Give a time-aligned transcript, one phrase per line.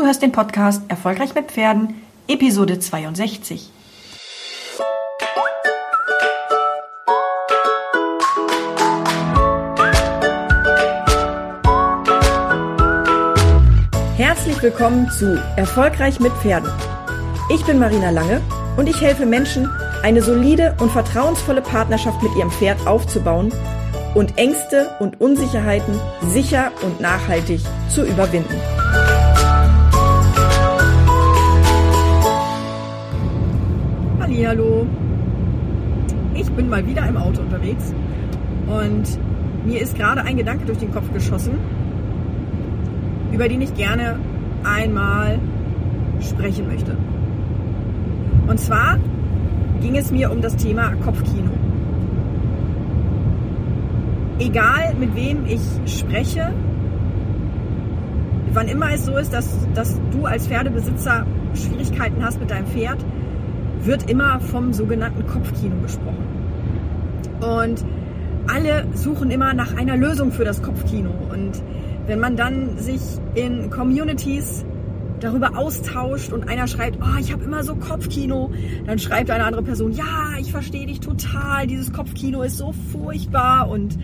[0.00, 1.94] Du hörst den Podcast Erfolgreich mit Pferden,
[2.26, 3.70] Episode 62.
[14.16, 16.70] Herzlich willkommen zu Erfolgreich mit Pferden.
[17.52, 18.40] Ich bin Marina Lange
[18.78, 19.68] und ich helfe Menschen,
[20.02, 23.52] eine solide und vertrauensvolle Partnerschaft mit ihrem Pferd aufzubauen
[24.14, 27.60] und Ängste und Unsicherheiten sicher und nachhaltig
[27.90, 28.79] zu überwinden.
[34.32, 34.86] Hallo.
[36.34, 37.92] Ich bin mal wieder im Auto unterwegs
[38.68, 39.18] und
[39.66, 41.58] mir ist gerade ein Gedanke durch den Kopf geschossen,
[43.32, 44.20] über den ich gerne
[44.62, 45.40] einmal
[46.20, 46.96] sprechen möchte.
[48.46, 48.98] Und zwar
[49.82, 51.50] ging es mir um das Thema Kopfkino.
[54.38, 56.52] Egal mit wem ich spreche,
[58.54, 63.04] wann immer es so ist, dass, dass du als Pferdebesitzer Schwierigkeiten hast mit deinem Pferd,
[63.84, 66.26] wird immer vom sogenannten Kopfkino gesprochen.
[67.40, 67.84] Und
[68.46, 71.10] alle suchen immer nach einer Lösung für das Kopfkino.
[71.32, 71.62] Und
[72.06, 73.00] wenn man dann sich
[73.34, 74.64] in Communities
[75.20, 78.50] darüber austauscht und einer schreibt, oh, ich habe immer so Kopfkino,
[78.86, 83.68] dann schreibt eine andere Person, ja, ich verstehe dich total, dieses Kopfkino ist so furchtbar
[83.68, 83.98] und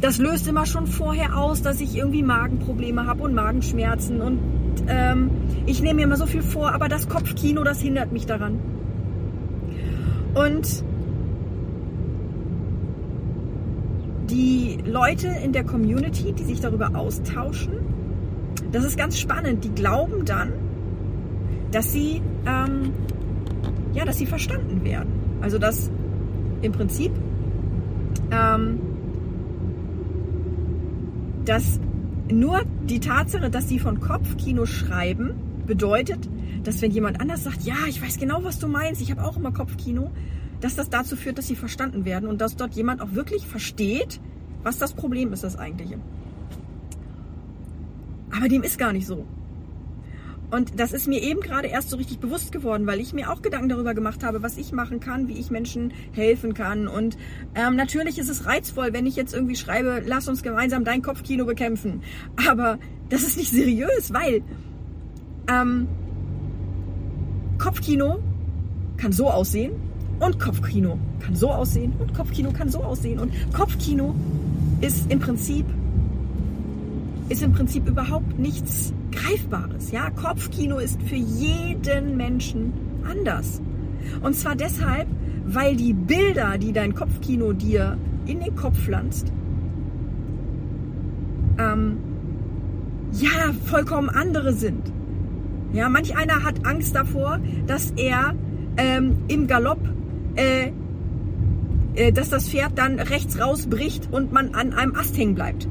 [0.00, 4.40] das löst immer schon vorher aus, dass ich irgendwie Magenprobleme habe und Magenschmerzen und
[4.88, 5.30] ähm,
[5.64, 8.58] ich nehme mir immer so viel vor, aber das Kopfkino, das hindert mich daran.
[10.36, 10.84] Und
[14.28, 17.72] die Leute in der Community, die sich darüber austauschen,
[18.70, 19.64] das ist ganz spannend.
[19.64, 20.52] Die glauben dann,
[21.72, 22.92] dass sie, ähm,
[23.94, 25.08] ja, dass sie verstanden werden.
[25.40, 25.90] Also dass
[26.60, 27.12] im Prinzip,
[28.30, 28.78] ähm,
[31.46, 31.80] dass
[32.30, 36.28] nur die Tatsache, dass sie von Kopfkino schreiben, bedeutet,
[36.64, 39.36] dass wenn jemand anders sagt, ja, ich weiß genau, was du meinst, ich habe auch
[39.36, 40.10] immer Kopfkino,
[40.60, 44.20] dass das dazu führt, dass sie verstanden werden und dass dort jemand auch wirklich versteht,
[44.62, 45.98] was das Problem ist, das eigentliche.
[48.36, 49.26] Aber dem ist gar nicht so.
[50.50, 53.42] Und das ist mir eben gerade erst so richtig bewusst geworden, weil ich mir auch
[53.42, 56.86] Gedanken darüber gemacht habe, was ich machen kann, wie ich Menschen helfen kann.
[56.86, 57.16] Und
[57.54, 61.44] ähm, natürlich ist es reizvoll, wenn ich jetzt irgendwie schreibe, lass uns gemeinsam dein Kopfkino
[61.44, 62.02] bekämpfen.
[62.48, 64.42] Aber das ist nicht seriös, weil
[65.48, 65.88] ähm,
[67.58, 68.18] Kopfkino
[68.96, 69.72] kann so aussehen
[70.20, 74.14] und Kopfkino kann so aussehen und Kopfkino kann so aussehen und Kopfkino
[74.80, 75.66] ist im Prinzip
[77.28, 79.90] ist im Prinzip überhaupt nichts Greifbares.
[79.90, 82.72] Ja, Kopfkino ist für jeden Menschen
[83.08, 83.60] anders.
[84.22, 85.08] Und zwar deshalb,
[85.44, 89.32] weil die Bilder, die dein Kopfkino dir in den Kopf pflanzt,
[91.58, 91.98] ähm,
[93.12, 94.92] ja, vollkommen andere sind.
[95.72, 98.34] Ja, manch einer hat Angst davor, dass er
[98.76, 99.80] ähm, im Galopp,
[100.36, 100.70] äh,
[101.94, 105.68] äh, dass das Pferd dann rechts rausbricht und man an einem Ast hängen bleibt.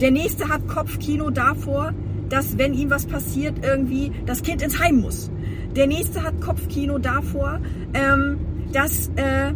[0.00, 1.92] Der nächste hat Kopfkino davor,
[2.28, 5.30] dass wenn ihm was passiert, irgendwie das Kind ins Heim muss.
[5.76, 7.60] Der nächste hat Kopfkino davor,
[7.92, 8.38] ähm,
[8.72, 9.52] dass äh,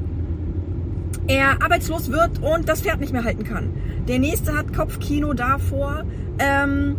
[1.27, 3.73] er arbeitslos wird und das Pferd nicht mehr halten kann.
[4.07, 6.05] Der nächste hat Kopfkino davor,
[6.39, 6.97] ähm,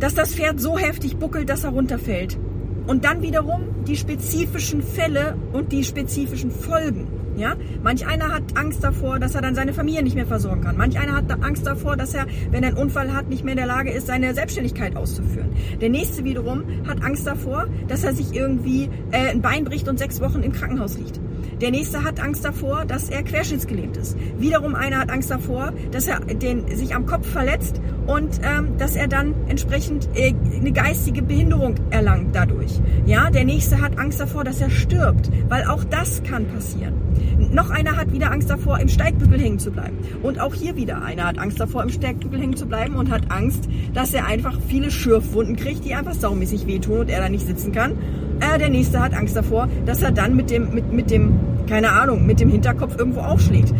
[0.00, 2.38] dass das Pferd so heftig buckelt, dass er runterfällt.
[2.86, 7.08] Und dann wiederum die spezifischen Fälle und die spezifischen Folgen.
[7.36, 7.56] Ja?
[7.82, 10.76] Manch einer hat Angst davor, dass er dann seine Familie nicht mehr versorgen kann.
[10.76, 13.58] Manch einer hat Angst davor, dass er, wenn er einen Unfall hat, nicht mehr in
[13.58, 15.50] der Lage ist, seine Selbstständigkeit auszuführen.
[15.80, 19.98] Der nächste wiederum hat Angst davor, dass er sich irgendwie äh, ein Bein bricht und
[19.98, 21.20] sechs Wochen im Krankenhaus liegt.
[21.60, 24.16] Der nächste hat Angst davor, dass er querschnittsgelähmt ist.
[24.38, 28.94] Wiederum einer hat Angst davor, dass er den, sich am Kopf verletzt und ähm, dass
[28.94, 32.72] er dann entsprechend äh, eine geistige Behinderung erlangt dadurch.
[33.06, 36.94] Ja, der nächste hat Angst davor, dass er stirbt, weil auch das kann passieren.
[37.38, 39.96] Noch einer hat wieder Angst davor, im Steigbügel hängen zu bleiben.
[40.22, 43.30] Und auch hier wieder einer hat Angst davor, im Steigbügel hängen zu bleiben und hat
[43.30, 47.46] Angst, dass er einfach viele Schürfwunden kriegt, die einfach saumäßig wehtun und er da nicht
[47.46, 47.96] sitzen kann.
[48.40, 51.38] Äh, der nächste hat Angst davor, dass er dann mit dem, mit, mit dem,
[51.68, 53.72] keine Ahnung, mit dem Hinterkopf irgendwo aufschlägt.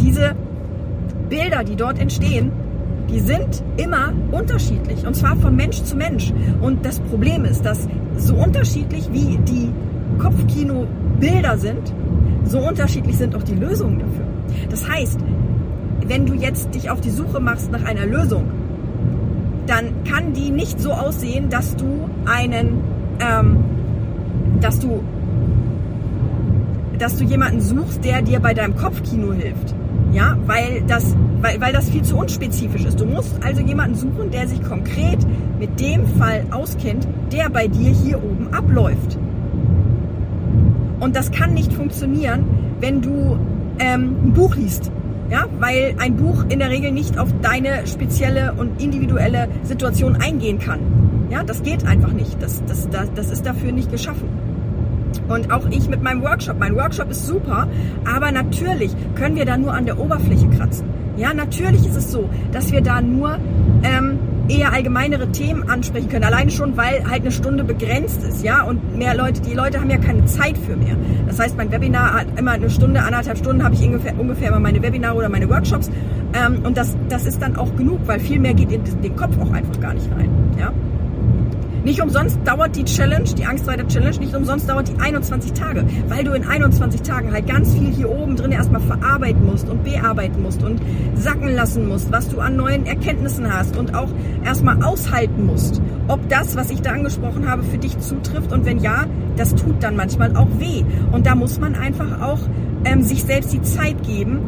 [0.00, 0.34] Diese
[1.28, 2.52] Bilder, die dort entstehen,
[3.10, 6.32] die sind immer unterschiedlich und zwar von Mensch zu Mensch.
[6.60, 9.70] Und das Problem ist, dass so unterschiedlich wie die
[10.18, 11.92] Kopfkino-Bilder sind,
[12.44, 14.24] so unterschiedlich sind auch die Lösungen dafür.
[14.70, 15.18] Das heißt,
[16.06, 18.44] wenn du jetzt dich auf die Suche machst nach einer Lösung,
[19.66, 22.82] dann kann die nicht so aussehen, dass du einen,
[23.20, 23.63] ähm,
[24.64, 25.02] dass du,
[26.98, 29.74] dass du jemanden suchst, der dir bei deinem Kopfkino hilft.
[30.10, 32.98] Ja, weil das, weil, weil das viel zu unspezifisch ist.
[32.98, 35.18] Du musst also jemanden suchen, der sich konkret
[35.58, 39.18] mit dem Fall auskennt, der bei dir hier oben abläuft.
[41.00, 42.44] Und das kann nicht funktionieren,
[42.80, 43.36] wenn du
[43.80, 44.90] ähm, ein Buch liest.
[45.30, 50.58] Ja, weil ein Buch in der Regel nicht auf deine spezielle und individuelle Situation eingehen
[50.58, 50.80] kann.
[51.30, 52.40] Ja, das geht einfach nicht.
[52.40, 54.43] Das, das, das, das ist dafür nicht geschaffen.
[55.28, 56.58] Und auch ich mit meinem Workshop.
[56.58, 57.68] Mein Workshop ist super,
[58.04, 60.88] aber natürlich können wir da nur an der Oberfläche kratzen.
[61.16, 63.38] Ja, natürlich ist es so, dass wir da nur
[63.84, 64.18] ähm,
[64.48, 66.24] eher allgemeinere Themen ansprechen können.
[66.24, 69.90] Allein schon, weil halt eine Stunde begrenzt ist, ja, und mehr Leute, die Leute haben
[69.90, 70.96] ja keine Zeit für mehr.
[71.26, 74.60] Das heißt, mein Webinar hat immer eine Stunde, anderthalb Stunden habe ich ungefähr, ungefähr immer
[74.60, 75.90] meine Webinare oder meine Workshops.
[76.34, 79.38] Ähm, und das, das ist dann auch genug, weil viel mehr geht in den Kopf
[79.38, 80.72] auch einfach gar nicht rein, ja.
[81.84, 86.24] Nicht umsonst dauert die Challenge, die Angstreiter Challenge, nicht umsonst dauert die 21 Tage, weil
[86.24, 90.40] du in 21 Tagen halt ganz viel hier oben drin erstmal verarbeiten musst und bearbeiten
[90.40, 90.80] musst und
[91.14, 94.08] sacken lassen musst, was du an neuen Erkenntnissen hast und auch
[94.42, 98.78] erstmal aushalten musst, ob das, was ich da angesprochen habe, für dich zutrifft und wenn
[98.78, 99.04] ja,
[99.36, 100.84] das tut dann manchmal auch weh.
[101.12, 102.40] Und da muss man einfach auch
[102.86, 104.40] ähm, sich selbst die Zeit geben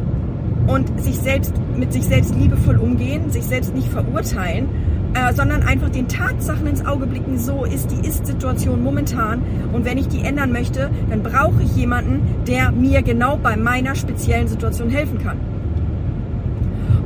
[0.65, 4.67] und sich selbst mit sich selbst liebevoll umgehen, sich selbst nicht verurteilen
[5.17, 9.41] äh, sondern einfach den Tatsachen ins Auge blicken, so ist die Ist-Situation momentan
[9.73, 13.95] und wenn ich die ändern möchte, dann brauche ich jemanden, der mir genau bei meiner
[13.95, 15.37] speziellen Situation helfen kann.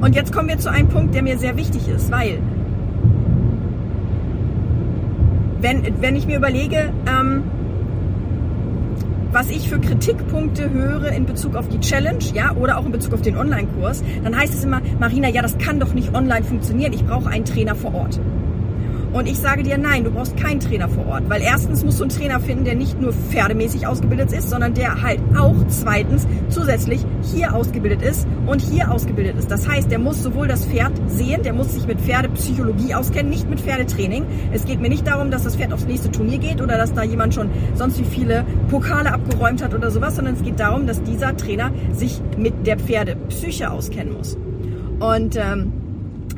[0.02, 2.40] Und jetzt kommen wir zu einem Punkt, der mir sehr wichtig ist, weil
[5.62, 7.44] wenn, wenn ich mir überlege, ähm,
[9.32, 13.14] was ich für Kritikpunkte höre in Bezug auf die Challenge, ja, oder auch in Bezug
[13.14, 16.94] auf den Online-Kurs, dann heißt es immer, Marina, ja, das kann doch nicht online funktionieren.
[16.94, 18.20] Ich brauche einen Trainer vor Ort.
[19.14, 22.04] Und ich sage dir, nein, du brauchst keinen Trainer vor Ort, weil erstens musst du
[22.04, 27.06] einen Trainer finden, der nicht nur pferdemäßig ausgebildet ist, sondern der halt auch zweitens zusätzlich
[27.22, 29.52] hier ausgebildet ist und hier ausgebildet ist.
[29.52, 33.50] Das heißt, der muss sowohl das Pferd sehen, der muss sich mit Pferdepsychologie auskennen, nicht
[33.50, 34.26] mit Pferdetraining.
[34.54, 37.04] Es geht mir nicht darum, dass das Pferd aufs nächste Turnier geht oder dass da
[37.04, 41.04] jemand schon sonst wie viele Pokale abgeräumt hat oder sowas, sondern es geht darum, dass
[41.04, 44.38] dieser Trainer sich mit der Pferdepsyche auskennen muss.
[45.00, 45.74] Und ähm,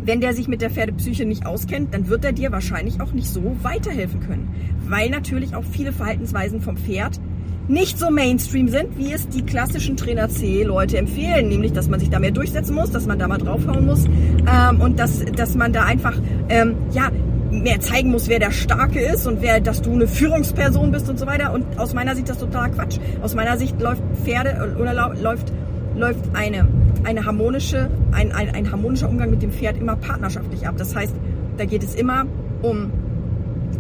[0.06, 3.30] wenn der sich mit der Pferdepsyche nicht auskennt, dann wird er dir wahrscheinlich auch nicht
[3.30, 4.54] so weiterhelfen können.
[4.88, 7.20] Weil natürlich auch viele Verhaltensweisen vom Pferd
[7.68, 11.48] nicht so Mainstream sind, wie es die klassischen Trainer C-Leute empfehlen.
[11.48, 14.82] Nämlich, dass man sich da mehr durchsetzen muss, dass man da mal draufhauen muss ähm,
[14.82, 16.20] und dass, dass man da einfach,
[16.50, 17.10] ähm, ja,
[17.52, 21.20] mehr zeigen muss, wer der Starke ist und wer, dass du eine Führungsperson bist und
[21.20, 21.54] so weiter.
[21.54, 22.98] Und aus meiner Sicht das totaler Quatsch.
[23.22, 25.54] Aus meiner Sicht läuft Pferde oder läuft,
[25.96, 26.68] läuft eine
[27.04, 30.76] eine harmonische, ein, ein, ein harmonischer Umgang mit dem Pferd immer partnerschaftlich ab.
[30.78, 31.14] Das heißt,
[31.58, 32.26] da geht es immer
[32.62, 32.92] um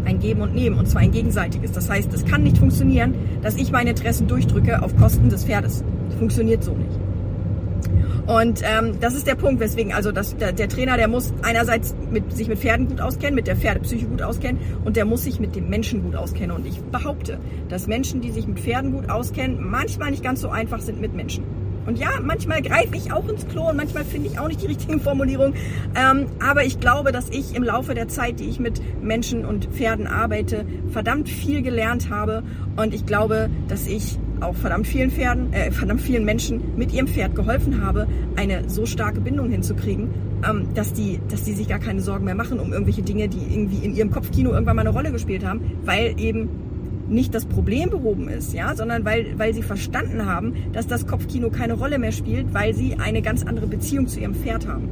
[0.05, 1.71] ein Geben und Nehmen und zwar ein gegenseitiges.
[1.71, 5.83] Das heißt, es kann nicht funktionieren, dass ich meine Interessen durchdrücke auf Kosten des Pferdes.
[6.09, 6.99] Das funktioniert so nicht.
[8.25, 11.93] Und ähm, das ist der Punkt, weswegen also das, der, der Trainer, der muss einerseits
[12.09, 15.41] mit, sich mit Pferden gut auskennen, mit der Pferdepsyche gut auskennen und der muss sich
[15.41, 16.55] mit dem Menschen gut auskennen.
[16.55, 17.37] Und ich behaupte,
[17.67, 21.13] dass Menschen, die sich mit Pferden gut auskennen, manchmal nicht ganz so einfach sind mit
[21.13, 21.43] Menschen.
[21.85, 24.67] Und ja, manchmal greife ich auch ins Klo und manchmal finde ich auch nicht die
[24.67, 25.55] richtigen Formulierungen.
[25.95, 29.65] Ähm, aber ich glaube, dass ich im Laufe der Zeit, die ich mit Menschen und
[29.65, 32.43] Pferden arbeite, verdammt viel gelernt habe.
[32.75, 37.07] Und ich glaube, dass ich auch verdammt vielen Pferden, äh, verdammt vielen Menschen mit ihrem
[37.07, 40.09] Pferd geholfen habe, eine so starke Bindung hinzukriegen,
[40.47, 43.53] ähm, dass die, dass die sich gar keine Sorgen mehr machen um irgendwelche Dinge, die
[43.53, 46.49] irgendwie in ihrem Kopfkino irgendwann mal eine Rolle gespielt haben, weil eben
[47.13, 51.49] nicht das Problem behoben ist, ja, sondern weil, weil sie verstanden haben, dass das Kopfkino
[51.49, 54.89] keine Rolle mehr spielt, weil sie eine ganz andere Beziehung zu ihrem Pferd haben.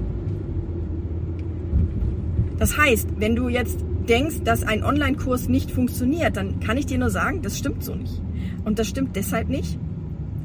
[2.58, 7.00] Das heißt, wenn du jetzt denkst, dass ein Online-Kurs nicht funktioniert, dann kann ich dir
[7.00, 8.22] nur sagen, das stimmt so nicht.
[8.64, 9.80] Und das stimmt deshalb nicht,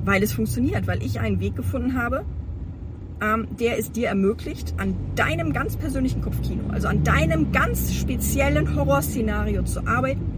[0.04, 2.24] weil es funktioniert, weil ich einen Weg gefunden habe,
[3.22, 8.74] ähm, der es dir ermöglicht, an deinem ganz persönlichen Kopfkino, also an deinem ganz speziellen
[8.74, 10.35] Horrorszenario zu arbeiten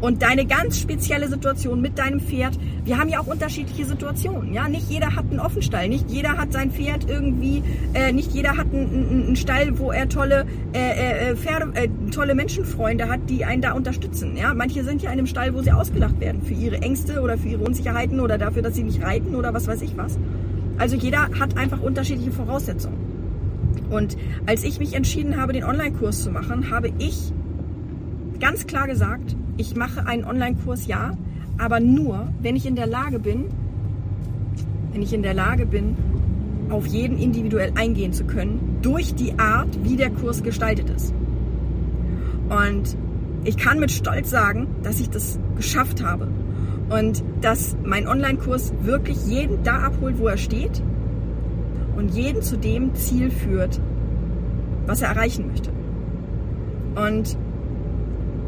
[0.00, 2.58] und deine ganz spezielle Situation mit deinem Pferd.
[2.84, 4.52] Wir haben ja auch unterschiedliche Situationen.
[4.52, 7.62] Ja, nicht jeder hat einen Offenstall, nicht jeder hat sein Pferd irgendwie,
[7.94, 12.34] äh, nicht jeder hat einen, einen Stall, wo er tolle äh, äh, Pferde, äh, tolle
[12.34, 14.36] Menschenfreunde hat, die einen da unterstützen.
[14.36, 17.36] Ja, manche sind ja in einem Stall, wo sie ausgelacht werden für ihre Ängste oder
[17.36, 20.18] für ihre Unsicherheiten oder dafür, dass sie nicht reiten oder was weiß ich was.
[20.78, 22.96] Also jeder hat einfach unterschiedliche Voraussetzungen.
[23.90, 27.32] Und als ich mich entschieden habe, den Online-Kurs zu machen, habe ich
[28.38, 31.12] ganz klar gesagt, ich mache einen Online-Kurs, ja,
[31.58, 33.46] aber nur, wenn ich in der Lage bin,
[34.92, 35.96] wenn ich in der Lage bin,
[36.70, 41.12] auf jeden individuell eingehen zu können, durch die Art, wie der Kurs gestaltet ist.
[42.48, 42.96] Und
[43.44, 46.28] ich kann mit Stolz sagen, dass ich das geschafft habe
[46.88, 50.82] und dass mein Online-Kurs wirklich jeden da abholt, wo er steht
[51.96, 53.80] und jeden zu dem Ziel führt,
[54.86, 55.70] was er erreichen möchte.
[56.94, 57.36] Und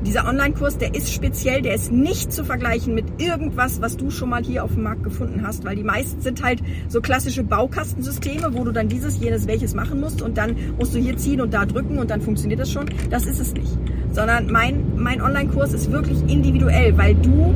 [0.05, 4.31] dieser Online-Kurs, der ist speziell, der ist nicht zu vergleichen mit irgendwas, was du schon
[4.31, 8.55] mal hier auf dem Markt gefunden hast, weil die meisten sind halt so klassische Baukastensysteme,
[8.55, 11.53] wo du dann dieses, jenes, welches machen musst und dann musst du hier ziehen und
[11.53, 12.87] da drücken und dann funktioniert das schon.
[13.11, 13.77] Das ist es nicht.
[14.13, 17.55] Sondern mein, mein Online-Kurs ist wirklich individuell, weil du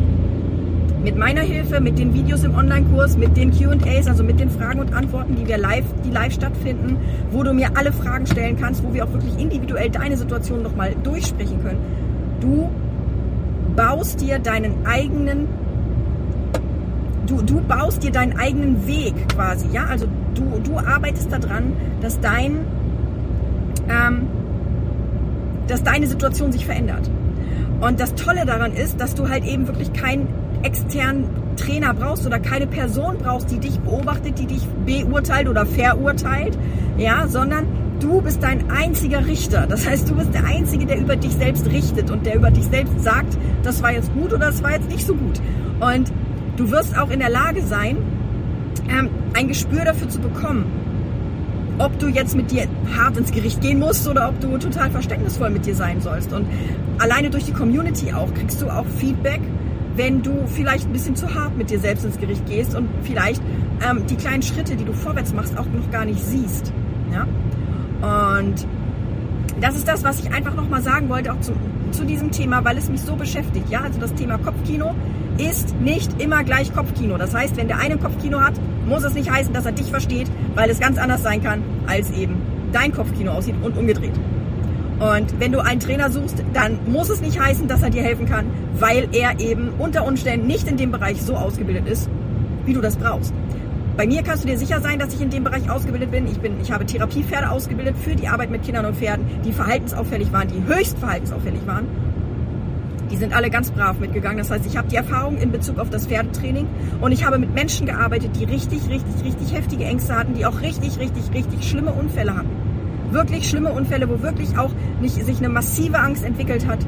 [1.02, 4.80] mit meiner Hilfe, mit den Videos im Online-Kurs, mit den Q&As, also mit den Fragen
[4.80, 6.96] und Antworten, die wir live, die live stattfinden,
[7.30, 10.94] wo du mir alle Fragen stellen kannst, wo wir auch wirklich individuell deine Situation nochmal
[11.02, 12.03] durchsprechen können
[12.40, 12.70] Du
[13.76, 15.48] baust dir deinen eigenen,
[17.26, 22.20] du, du baust dir deinen eigenen Weg quasi, ja, also du, du arbeitest daran, dass
[22.20, 22.66] dein,
[23.88, 24.28] ähm,
[25.66, 27.10] dass deine Situation sich verändert.
[27.80, 30.28] Und das Tolle daran ist, dass du halt eben wirklich keinen
[30.62, 31.24] externen
[31.56, 36.58] Trainer brauchst oder keine Person brauchst, die dich beobachtet, die dich beurteilt oder verurteilt,
[36.96, 37.66] ja, sondern
[38.00, 39.66] Du bist dein einziger Richter.
[39.66, 42.64] Das heißt, du bist der Einzige, der über dich selbst richtet und der über dich
[42.64, 45.40] selbst sagt, das war jetzt gut oder das war jetzt nicht so gut.
[45.80, 46.12] Und
[46.56, 47.96] du wirst auch in der Lage sein,
[48.88, 50.64] ähm, ein Gespür dafür zu bekommen,
[51.78, 55.50] ob du jetzt mit dir hart ins Gericht gehen musst oder ob du total verständnisvoll
[55.50, 56.32] mit dir sein sollst.
[56.32, 56.46] Und
[56.98, 59.40] alleine durch die Community auch kriegst du auch Feedback,
[59.96, 63.42] wenn du vielleicht ein bisschen zu hart mit dir selbst ins Gericht gehst und vielleicht
[63.88, 66.72] ähm, die kleinen Schritte, die du vorwärts machst, auch noch gar nicht siehst.
[67.12, 67.26] Ja?
[68.04, 68.66] Und
[69.60, 71.52] das ist das, was ich einfach nochmal sagen wollte, auch zu,
[71.92, 73.70] zu diesem Thema, weil es mich so beschäftigt.
[73.70, 74.94] Ja, also das Thema Kopfkino
[75.38, 77.16] ist nicht immer gleich Kopfkino.
[77.16, 78.54] Das heißt, wenn der eine Kopfkino hat,
[78.86, 82.10] muss es nicht heißen, dass er dich versteht, weil es ganz anders sein kann, als
[82.10, 82.42] eben
[82.72, 84.14] dein Kopfkino aussieht und umgedreht.
[85.00, 88.26] Und wenn du einen Trainer suchst, dann muss es nicht heißen, dass er dir helfen
[88.26, 88.46] kann,
[88.78, 92.08] weil er eben unter Umständen nicht in dem Bereich so ausgebildet ist,
[92.64, 93.32] wie du das brauchst.
[93.96, 96.26] Bei mir kannst du dir sicher sein, dass ich in dem Bereich ausgebildet bin.
[96.26, 100.32] Ich, bin, ich habe Therapiepferde ausgebildet für die Arbeit mit Kindern und Pferden, die verhaltensauffällig
[100.32, 101.86] waren, die höchst verhaltensauffällig waren.
[103.12, 104.38] Die sind alle ganz brav mitgegangen.
[104.38, 106.66] Das heißt, ich habe die Erfahrung in Bezug auf das Pferdetraining
[107.00, 110.60] und ich habe mit Menschen gearbeitet, die richtig, richtig, richtig heftige Ängste hatten, die auch
[110.60, 112.50] richtig, richtig, richtig schlimme Unfälle hatten.
[113.12, 116.80] Wirklich schlimme Unfälle, wo wirklich auch nicht, sich eine massive Angst entwickelt hat.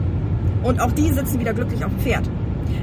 [0.65, 2.29] Und auch die sitzen wieder glücklich auf dem Pferd.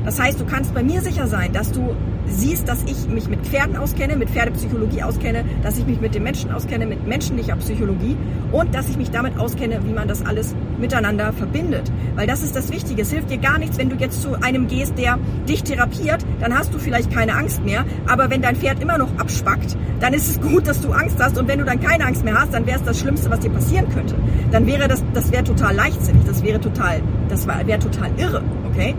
[0.06, 1.94] Das heißt, du kannst bei mir sicher sein, dass du
[2.28, 6.24] siehst, dass ich mich mit Pferden auskenne, mit Pferdepsychologie auskenne, dass ich mich mit den
[6.24, 8.18] Menschen auskenne, mit menschlicher Psychologie
[8.52, 11.92] und dass ich mich damit auskenne, wie man das alles miteinander verbindet.
[12.16, 13.02] Weil das ist das Wichtige.
[13.02, 16.58] Es hilft dir gar nichts, wenn du jetzt zu einem gehst, der dich therapiert, dann
[16.58, 17.86] hast du vielleicht keine Angst mehr.
[18.08, 21.38] Aber wenn dein Pferd immer noch abspackt, dann ist es gut, dass du Angst hast.
[21.38, 23.50] Und wenn du dann keine Angst mehr hast, dann wäre es das Schlimmste, was dir
[23.50, 24.16] passieren könnte.
[24.52, 26.24] Dann wäre das, das wäre total leichtsinnig.
[26.26, 28.42] Das wäre total, das wäre total irre.
[28.72, 28.96] Okay?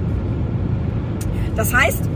[1.56, 2.08] Das heißt,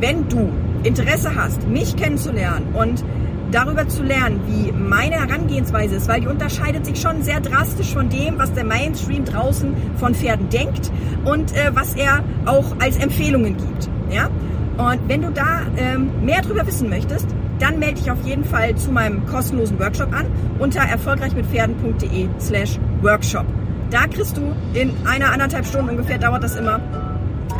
[0.00, 3.04] wenn du Interesse hast, mich kennenzulernen und
[3.50, 8.08] darüber zu lernen, wie meine Herangehensweise ist, weil die unterscheidet sich schon sehr drastisch von
[8.08, 10.90] dem, was der Mainstream draußen von Pferden denkt
[11.24, 13.88] und äh, was er auch als Empfehlungen gibt.
[14.10, 14.28] Ja?
[14.76, 17.26] Und wenn du da ähm, mehr darüber wissen möchtest,
[17.58, 20.26] dann melde dich auf jeden Fall zu meinem kostenlosen Workshop an
[20.58, 23.46] unter erfolgreichmitpferden.de slash Workshop.
[23.90, 26.80] Da kriegst du in einer anderthalb Stunden ungefähr, dauert das immer,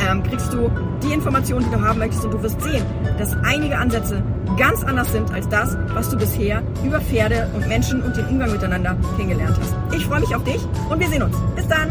[0.00, 0.70] ähm, kriegst du
[1.02, 2.84] die Informationen, die du haben möchtest und du wirst sehen,
[3.18, 4.22] dass einige Ansätze
[4.56, 8.52] ganz anders sind als das, was du bisher über Pferde und Menschen und den Umgang
[8.52, 9.74] miteinander kennengelernt hast.
[9.94, 11.36] Ich freue mich auf dich und wir sehen uns.
[11.54, 11.88] Bis dann!